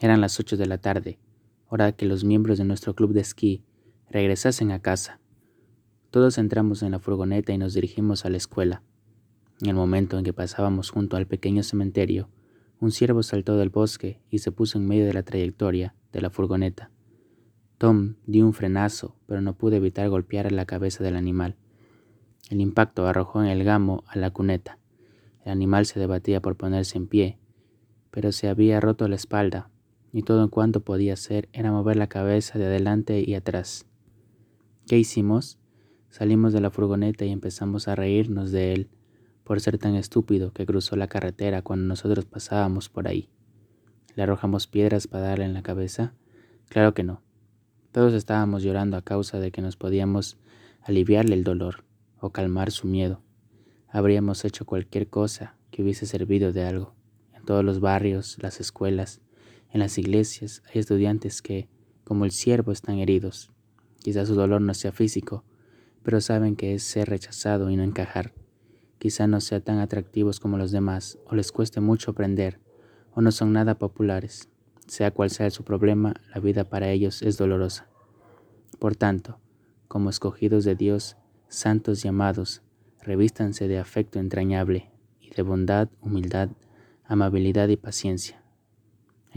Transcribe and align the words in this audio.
Eran 0.00 0.20
las 0.20 0.38
ocho 0.38 0.58
de 0.58 0.66
la 0.66 0.78
tarde, 0.78 1.18
hora 1.68 1.92
que 1.92 2.04
los 2.04 2.22
miembros 2.22 2.58
de 2.58 2.64
nuestro 2.64 2.94
club 2.94 3.12
de 3.12 3.22
esquí 3.22 3.64
regresasen 4.10 4.70
a 4.70 4.80
casa. 4.80 5.20
Todos 6.10 6.36
entramos 6.36 6.82
en 6.82 6.92
la 6.92 6.98
furgoneta 6.98 7.52
y 7.52 7.58
nos 7.58 7.72
dirigimos 7.72 8.24
a 8.24 8.30
la 8.30 8.36
escuela. 8.36 8.82
En 9.62 9.68
el 9.68 9.74
momento 9.74 10.18
en 10.18 10.24
que 10.24 10.34
pasábamos 10.34 10.90
junto 10.90 11.16
al 11.16 11.26
pequeño 11.26 11.62
cementerio, 11.62 12.28
un 12.78 12.92
ciervo 12.92 13.22
saltó 13.22 13.56
del 13.56 13.70
bosque 13.70 14.20
y 14.30 14.40
se 14.40 14.52
puso 14.52 14.76
en 14.76 14.86
medio 14.86 15.06
de 15.06 15.14
la 15.14 15.22
trayectoria 15.22 15.94
de 16.12 16.20
la 16.20 16.28
furgoneta. 16.28 16.90
Tom 17.78 18.16
dio 18.26 18.44
un 18.44 18.52
frenazo, 18.52 19.16
pero 19.26 19.40
no 19.40 19.56
pudo 19.56 19.76
evitar 19.76 20.08
golpear 20.10 20.52
la 20.52 20.66
cabeza 20.66 21.04
del 21.04 21.16
animal. 21.16 21.56
El 22.50 22.60
impacto 22.60 23.06
arrojó 23.06 23.42
en 23.42 23.48
el 23.48 23.64
gamo 23.64 24.04
a 24.08 24.18
la 24.18 24.30
cuneta. 24.30 24.78
El 25.44 25.52
animal 25.52 25.86
se 25.86 25.98
debatía 25.98 26.42
por 26.42 26.56
ponerse 26.56 26.98
en 26.98 27.06
pie, 27.06 27.38
pero 28.10 28.30
se 28.32 28.48
había 28.48 28.80
roto 28.80 29.08
la 29.08 29.16
espalda, 29.16 29.70
y 30.12 30.22
todo 30.22 30.42
en 30.42 30.48
cuanto 30.48 30.80
podía 30.80 31.14
hacer 31.14 31.48
era 31.52 31.72
mover 31.72 31.96
la 31.96 32.08
cabeza 32.08 32.58
de 32.58 32.66
adelante 32.66 33.22
y 33.26 33.34
atrás. 33.34 33.86
¿Qué 34.86 34.98
hicimos? 34.98 35.58
Salimos 36.10 36.52
de 36.52 36.60
la 36.60 36.70
furgoneta 36.70 37.24
y 37.24 37.32
empezamos 37.32 37.88
a 37.88 37.94
reírnos 37.94 38.52
de 38.52 38.72
él 38.72 38.88
por 39.44 39.60
ser 39.60 39.78
tan 39.78 39.94
estúpido 39.94 40.52
que 40.52 40.66
cruzó 40.66 40.96
la 40.96 41.08
carretera 41.08 41.62
cuando 41.62 41.86
nosotros 41.86 42.24
pasábamos 42.24 42.88
por 42.88 43.06
ahí. 43.08 43.28
¿Le 44.14 44.22
arrojamos 44.22 44.66
piedras 44.66 45.06
para 45.06 45.28
darle 45.28 45.44
en 45.44 45.54
la 45.54 45.62
cabeza? 45.62 46.14
Claro 46.68 46.94
que 46.94 47.04
no. 47.04 47.22
Todos 47.92 48.14
estábamos 48.14 48.62
llorando 48.62 48.96
a 48.96 49.02
causa 49.02 49.38
de 49.38 49.52
que 49.52 49.62
nos 49.62 49.76
podíamos 49.76 50.38
aliviarle 50.82 51.34
el 51.34 51.44
dolor 51.44 51.84
o 52.18 52.30
calmar 52.30 52.70
su 52.70 52.86
miedo. 52.86 53.20
Habríamos 53.88 54.44
hecho 54.44 54.64
cualquier 54.64 55.08
cosa 55.08 55.56
que 55.70 55.82
hubiese 55.82 56.06
servido 56.06 56.52
de 56.52 56.64
algo. 56.64 56.94
En 57.34 57.44
todos 57.44 57.64
los 57.64 57.80
barrios, 57.80 58.38
las 58.40 58.60
escuelas, 58.60 59.20
en 59.76 59.80
las 59.80 59.96
iglesias 59.98 60.62
hay 60.66 60.80
estudiantes 60.80 61.40
que, 61.40 61.68
como 62.04 62.24
el 62.24 62.32
siervo, 62.32 62.72
están 62.72 62.98
heridos. 62.98 63.52
Quizás 64.02 64.28
su 64.28 64.34
dolor 64.34 64.60
no 64.60 64.74
sea 64.74 64.92
físico, 64.92 65.44
pero 66.02 66.20
saben 66.20 66.56
que 66.56 66.74
es 66.74 66.82
ser 66.82 67.08
rechazado 67.08 67.70
y 67.70 67.76
no 67.76 67.82
encajar 67.84 68.32
quizá 68.98 69.26
no 69.26 69.40
sean 69.40 69.62
tan 69.62 69.78
atractivos 69.78 70.40
como 70.40 70.58
los 70.58 70.70
demás, 70.70 71.18
o 71.26 71.34
les 71.34 71.52
cueste 71.52 71.80
mucho 71.80 72.12
aprender, 72.12 72.58
o 73.14 73.20
no 73.20 73.32
son 73.32 73.52
nada 73.52 73.78
populares. 73.78 74.48
Sea 74.86 75.10
cual 75.10 75.30
sea 75.30 75.50
su 75.50 75.64
problema, 75.64 76.14
la 76.34 76.40
vida 76.40 76.64
para 76.64 76.90
ellos 76.90 77.22
es 77.22 77.36
dolorosa. 77.36 77.88
Por 78.78 78.96
tanto, 78.96 79.38
como 79.88 80.10
escogidos 80.10 80.64
de 80.64 80.74
Dios, 80.74 81.16
santos 81.48 82.04
y 82.04 82.08
amados, 82.08 82.62
revístanse 83.00 83.68
de 83.68 83.78
afecto 83.78 84.18
entrañable 84.18 84.90
y 85.20 85.30
de 85.30 85.42
bondad, 85.42 85.88
humildad, 86.00 86.50
amabilidad 87.04 87.68
y 87.68 87.76
paciencia. 87.76 88.45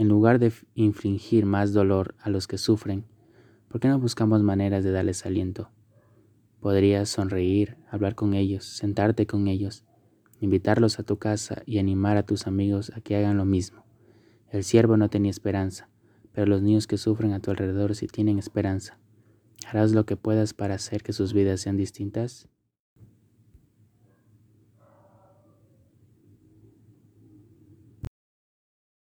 En 0.00 0.08
lugar 0.08 0.38
de 0.38 0.50
infligir 0.74 1.44
más 1.44 1.74
dolor 1.74 2.14
a 2.22 2.30
los 2.30 2.46
que 2.46 2.56
sufren, 2.56 3.04
¿por 3.68 3.82
qué 3.82 3.88
no 3.88 3.98
buscamos 3.98 4.42
maneras 4.42 4.82
de 4.82 4.92
darles 4.92 5.26
aliento? 5.26 5.68
Podrías 6.58 7.10
sonreír, 7.10 7.76
hablar 7.90 8.14
con 8.14 8.32
ellos, 8.32 8.64
sentarte 8.64 9.26
con 9.26 9.46
ellos, 9.46 9.84
invitarlos 10.40 10.98
a 10.98 11.02
tu 11.02 11.18
casa 11.18 11.62
y 11.66 11.76
animar 11.76 12.16
a 12.16 12.22
tus 12.22 12.46
amigos 12.46 12.90
a 12.96 13.02
que 13.02 13.14
hagan 13.14 13.36
lo 13.36 13.44
mismo. 13.44 13.84
El 14.48 14.64
siervo 14.64 14.96
no 14.96 15.10
tenía 15.10 15.30
esperanza, 15.30 15.90
pero 16.32 16.46
los 16.46 16.62
niños 16.62 16.86
que 16.86 16.96
sufren 16.96 17.34
a 17.34 17.40
tu 17.40 17.50
alrededor 17.50 17.94
sí 17.94 18.06
tienen 18.06 18.38
esperanza. 18.38 18.98
¿Harás 19.68 19.92
lo 19.92 20.06
que 20.06 20.16
puedas 20.16 20.54
para 20.54 20.76
hacer 20.76 21.02
que 21.02 21.12
sus 21.12 21.34
vidas 21.34 21.60
sean 21.60 21.76
distintas? 21.76 22.48